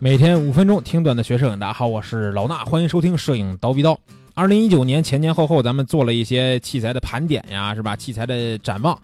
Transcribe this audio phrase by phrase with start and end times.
[0.00, 3.98] 每天五分钟听段的学摄影，大家好，我是老衲，欢迎收听摄影刀逼刀。
[4.32, 7.96] 二零一九年前前后后，咱们做了一些器材的盘点呀，是吧？
[7.96, 8.96] 器材的展望。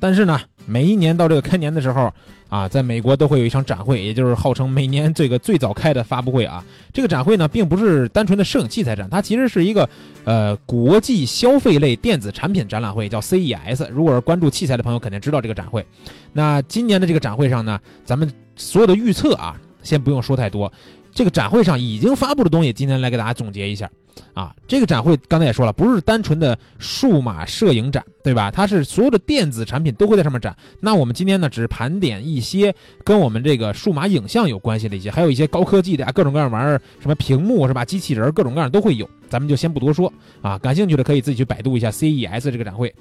[0.00, 2.10] 但是呢，每一年到这个开年的时候
[2.48, 6.64] 啊，在美国都会有一场展会，也就是号称每年这个最早开的发布会啊。
[6.94, 9.86] 这个展会呢，并不是单纯的摄影器材展，它其实是一个
[10.24, 13.86] 呃国际消费类电子产品展览会，叫 CES。
[13.90, 15.84] 如果是关注器材的朋友，肯定知道这个展会。
[16.32, 19.54] 那今年的这个展会上呢，咱们所有的预测啊。
[19.88, 20.70] 先不用说太多，
[21.12, 23.90] 这个展会上已经发布的东西，今天来给大家总结一下。
[24.34, 28.50] 啊，这个展会刚才也说了，不是单纯的数码摄影展，对吧？
[28.50, 30.54] 它是所有的电子产品都会在上面展。
[30.80, 32.74] 那我们今天呢，只盘点一些
[33.04, 37.84] 跟我们这个数码影像有关系的一些，还有一些高科技的啊，各种各样玩意儿，什么屏幕是吧？
[37.84, 40.58] 机器人各种各样都会有，咱们就先不多说啊。
[40.58, 42.92] 感兴趣的可以自己去百度一下 CES 这个展会。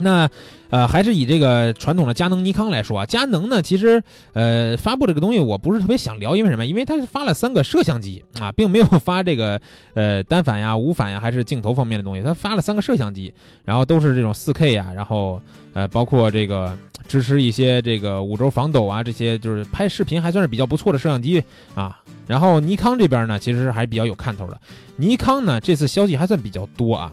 [0.00, 0.28] 那，
[0.70, 6.64] 呃，还是以这个传统的佳能、尼康来说啊，佳能呢，其实，呃，发布这个东西我不是特别想聊，因为什么？
[6.66, 9.60] 因为它是发了三个摄像机啊，并没有发这个，
[9.94, 12.22] 呃，单反呀、无反呀，还是镜头方面的东西。
[12.22, 13.32] 它发了三个摄像机，
[13.64, 15.40] 然后都是这种 4K 呀，然后，
[15.74, 21.42] 呃，包括这个支持一些这个五轴防抖啊，这些就是拍视频还算是比较不错的摄像机
[21.74, 22.00] 啊。
[22.26, 24.60] 然后尼康这边呢，其实还是比较有看头的。
[24.96, 27.12] 尼康呢，这次消息还算比较多啊。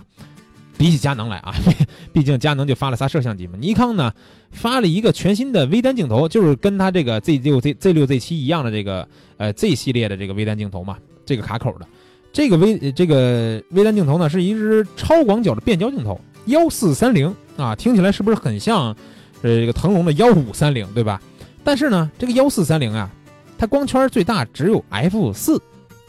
[0.78, 1.53] 比起佳能来啊，
[2.14, 3.53] 毕竟佳能就发了仨摄像机嘛。
[3.59, 4.14] 尼康呢
[4.52, 11.88] 发了一个全新的微单镜头，就是跟它这个 Z 六 Z Z 六 Z 七一样的这个呃 Z 系列的这个微单镜头嘛，这个卡口的。
[12.31, 18.95] 这个微这个微单镜头呢是一支超广角的变焦镜头，幺四三零啊，听起来是不是很像
[19.41, 21.19] 呃这个腾龙的幺五三零对吧？
[21.64, 23.09] 但是呢，这个幺四三零啊，
[23.58, 25.59] 它光圈最大只有 F 四。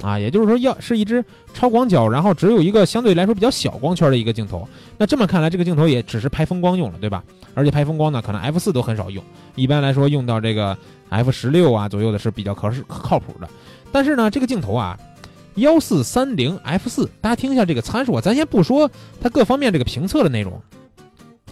[0.01, 4.67] 啊，也就是说，要是一支超广角，然后只有一个相对来说比较小光圈的一个镜头。
[4.97, 7.23] 那这么看来，这个镜头也只是拍风光用了，对吧？
[7.55, 9.23] 而且拍风光呢，可能 F 四都很少用，
[9.57, 10.77] 一般来说用到这个
[11.09, 13.49] F 十六啊左右的是比较可是靠谱的。
[13.91, 14.97] 但是呢，这个镜头啊，
[15.57, 18.89] 幺四三零 F 四，大家听一下这个参数啊，咱先不说
[19.21, 20.61] 它各方面这个评测的内容，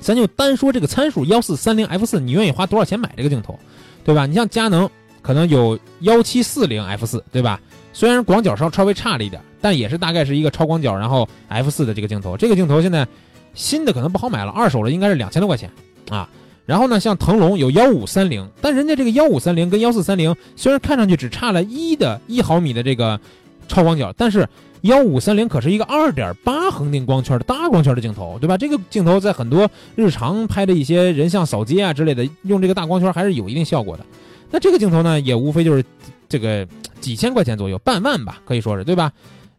[0.01, 3.59] 咱就单说这个参数幺四三零 F 四，你愿意花多少钱买这个镜头，
[4.05, 4.25] 对吧？
[4.27, 4.89] 你像佳能
[5.21, 7.61] 可能有幺七四零 F 四，对吧？
[7.97, 12.37] 虽然广角稍稍微差了一点，但也是大概是一个超广角，然后 f 四的这个镜头。
[12.37, 13.09] 这个镜头现在
[13.55, 15.71] 新的可能不好买了，二手的应该是两千多块钱
[16.11, 16.29] 啊。
[16.67, 23.19] 然后呢，像腾龙有幺五三零，但人家这个幺五三零跟幺四三零虽然看上去只差了一的一毫米的这个
[23.67, 24.47] 超广角，但是
[24.83, 28.59] 幺五三零可是一个二点八恒定光圈的大光圈的镜头，对吧？
[28.59, 34.05] 这个镜头在很多日常拍的一些人像扫街啊之类的，用这个大光圈还是有一定效果的。
[34.51, 35.83] 那这个镜头呢，也无非就是
[36.29, 36.69] 这个。
[37.01, 39.13] 几千块钱左右，半万吧，可以说是对吧？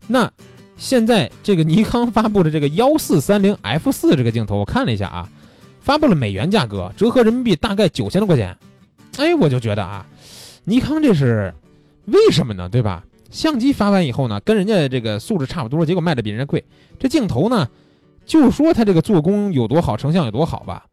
[0.07, 0.31] 那
[0.77, 5.29] 现在这个尼康发布的这个幺四三零 F 四这个镜头，我看了一下啊，
[5.79, 8.55] 发布了美元价格，折合人民币大概九千多块钱。
[9.17, 10.05] 哎，我就觉得啊，
[10.63, 11.53] 尼康这是
[12.05, 12.69] 为什么呢？
[12.69, 13.03] 对吧？
[13.29, 16.63] 相机发完以后呢，跟人家这个素质差不多，结果卖的比人家贵。
[16.99, 17.67] 这镜头呢，
[18.25, 20.85] 就说它这个做工有多好，成像有多好吧？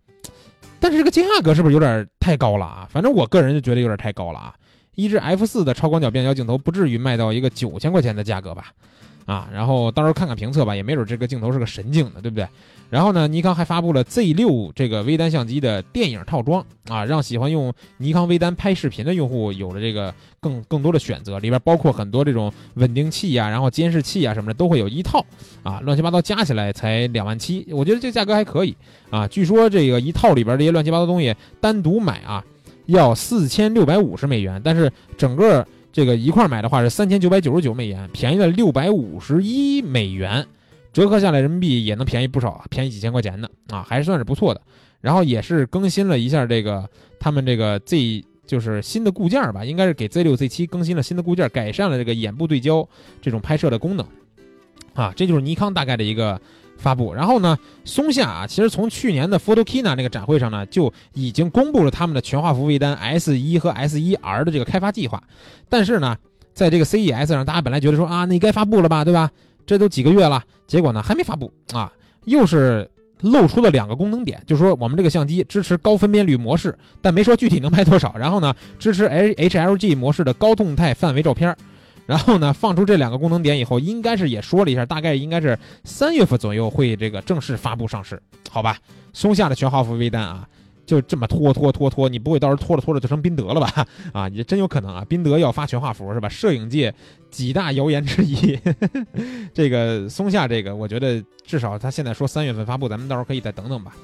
[0.80, 2.88] 但是这个价格是不是有点太高了啊？
[2.90, 4.54] 反正我个人就觉得有点太高了啊。
[4.94, 8.72] 一支 F 四的超广角变焦镜头不至于卖到一个九千块钱的价格吧？
[9.26, 12.46] 啊，然后到时候看看评测吧，也没准这个镜头是个神镜呢，对不对？
[12.90, 25.24] 然后呢，尼康还发布了 Z 六这个微单相机的电影套装啊，让喜欢用尼康微单拍视频的用户有了这个更更多的选择，里边包括很多这种稳定器呀，然后监视器啊什么的都会有一套
[25.62, 28.76] 啊，乱七八糟加起来才两万七，我觉得这价格还可以
[29.08, 29.26] 啊。
[29.26, 32.44] 据说这个一套里边这些乱七八糟东西单独买啊。
[32.86, 40.46] 要四千六百五十美元，但是整个这个一块买的话是三千九百九十九美元，便宜了六百五十一美元，
[40.92, 44.60] 折合下来人民币也能便宜不少，便宜几千块钱呢啊，还算是不错的。
[45.00, 52.88] 然后也是更新了一下这个他们这个 Z 就是新的固件吧，应该是给 Z 六 Z 七更新了新的固件，改善了这个眼部对焦
[53.20, 54.06] 这种拍摄的功能
[54.94, 56.40] 啊，这就是尼康大概的一个。
[56.76, 65.22] 发布，然后呢，松下啊，其实从去年的 Photokina 那个展会上呢，就已经公布了他们的全画幅微单 S 一和 S 一 R 的这个开发计划。
[65.68, 66.16] 但是呢，
[66.52, 69.30] 在这个 CES 上，大家本来觉得说啊，那该发布了吧，对吧？
[69.66, 71.90] 这都几个月了，结果呢，还没发布啊，
[72.24, 72.90] 又是
[73.22, 78.14] 露出了两个功能点，就是说我们这个相机支持高分辨率模式，但没说具体能拍多少。
[78.18, 81.56] 然后呢，支持 H HLG 模式的高动态范围照片。
[82.06, 88.20] 然后呢，放出这两个功能点以后，应该是也说了一下，大概应该是三月份左右会这个正式发布上市，
[88.50, 88.76] 好吧？
[89.12, 90.46] 松下的全画幅微单啊，
[90.84, 93.86] 就这么拖拖拖拖，你不会到时候拖着拖着就成宾得了吧？
[94.12, 96.28] 啊，也真有可能啊，宾得要发全画幅是吧？
[96.28, 96.92] 摄影界
[97.30, 98.58] 几大谣言之一，
[99.54, 103.96] 这个松下这个，我觉得至少他现在说三月份发布，咱们到时候可以再等等吧。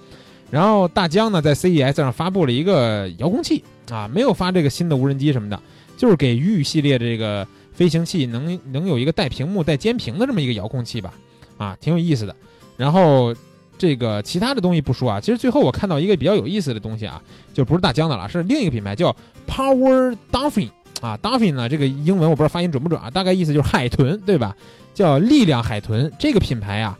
[0.50, 5.61] 然后大疆呢，在 CES 上发布了一个遥控器啊，没有发这个新的无人机什么的。
[5.96, 7.46] 就是给鱼系列这个
[7.81, 11.15] 飞行器能能有一个带屏幕带监屏的这么一个遥控器吧，
[11.56, 12.37] 啊，挺有意思的。
[12.77, 13.35] 然后
[13.79, 17.23] 这个其他的东西不说啊，其实最后我看到一个比较有意思的东西啊，
[17.55, 19.17] 就不是大疆的了，是另一个品牌叫
[19.49, 20.69] Power Dolphin
[21.00, 24.55] 啊，Dolphin 呢这个英文我不知道发音准不准啊，大概意思就是海豚，对吧？
[24.93, 26.99] 叫力量海豚这个品牌啊，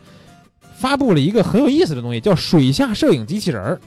[0.79, 3.79] 发布了一个很有意思的东西，叫水下摄影机器人儿。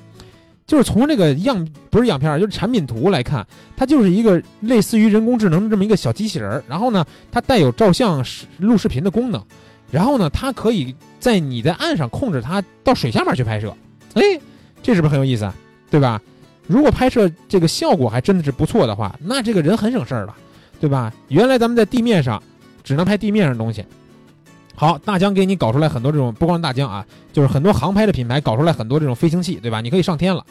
[0.67, 3.47] 就是从这个样不是样片儿，就是产品图来看，
[3.77, 6.65] 它就是一个类似于人工智能的这么一个小机器人儿。
[6.69, 8.25] 然后呢，它带有照相、
[8.59, 9.43] 录视频的功能。
[9.91, 13.75] 然后呢，它可以在你在岸上控制它到水下面去拍摄。
[14.15, 14.23] 哎，
[14.83, 15.55] 这是不是很有意思啊？
[15.91, 16.21] 对吧？
[16.67, 20.35] 如果拍摄这个效果还真的是不错的话，那这个人很省事儿了，
[20.81, 21.13] 对吧？
[21.29, 22.43] 原来咱们在地面上
[22.83, 23.85] 只能拍地面上的东西。
[24.77, 29.81] 好，大疆给你搞出来很多这种，不光大疆啊，就是很多航拍的品牌搞出来很多这种飞行器，对吧？
[29.81, 30.45] 你可以上天了，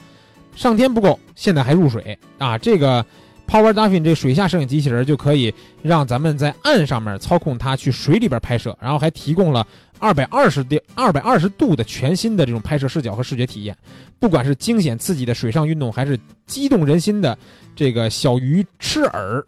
[0.56, 2.58] 上天不够，现在还入水啊！
[2.58, 3.06] 这个
[3.46, 9.68] Power Dolphin 这水下摄影机器人就可以让咱们在岸上面操控它去水里边拍摄，然后还提供了
[10.00, 13.76] 二百二十度、二百二十度的全新的这种拍摄视角和视觉体验。
[14.20, 16.18] 不管是惊险刺激的水上运动，还是
[16.48, 17.38] 激动人心的
[17.76, 19.44] 这个小鱼吃饵。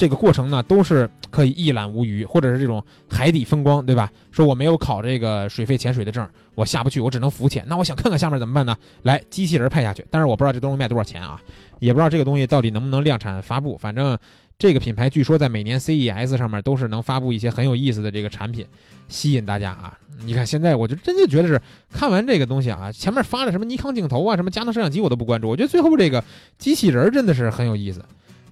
[0.00, 4.10] 这个过程呢，都是可以一览无余，或者是这种海底风光，对吧？
[4.30, 7.62] 说我没有考这个水肺潜水的证，我下不去，我只能浮潜。
[7.68, 8.74] 那我想看看下面怎么办呢？
[9.02, 10.02] 来，机器人派下去。
[10.10, 11.38] 但是我不知道这东西卖多少钱啊，
[11.80, 13.76] 也不知道这个东西到底能不能量产发布。
[13.76, 14.16] 反正
[14.58, 18.64] 这个品牌据说在每年 CES 上面都是能发布一些很有意思的这个产品，
[19.06, 19.98] 吸引大家啊。
[20.24, 21.60] 你看现在我就真就觉得是
[21.92, 26.24] 看完这个东西啊，前面发的什么尼康镜头啊，什么佳能摄像机我都不关注，我觉得最后这个
[26.56, 28.02] 机器人真的是很有意思。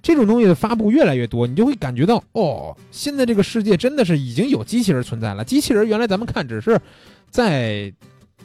[0.01, 5.43] 这种东西的发布越来越多，你就会感觉到哦，现在这个世界真的是已经有机器人存在了。
[5.43, 6.79] 机器人原来咱们看只是
[7.29, 7.91] 在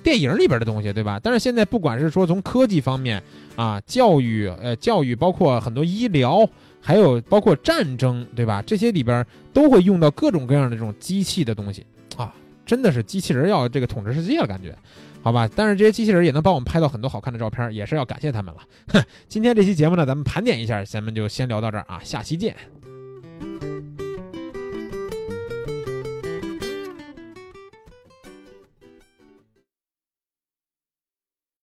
[0.02, 1.18] 电影里边的东西，对吧？
[1.22, 3.22] 但是现在不管是说从科技方面
[3.56, 6.46] 啊，教育呃教育，包括很多医疗，
[6.80, 8.62] 还有包括战争，对吧？
[8.66, 11.86] 这些里边都会用到各种各样的这种机器的东西
[12.16, 12.34] 啊，
[12.66, 14.76] 真的是机器人要这个统治世界了，感觉。
[15.24, 18.60] 好吧，但是这些机器人也能帮我们拍到很多好看的照片，也是要感谢他们了。
[18.88, 22.54] 哼， 今天这期节目呢，咱们盘点一下，咱们就先聊到这儿啊，下期见。